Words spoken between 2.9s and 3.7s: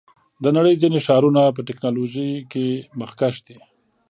مخکښ دي.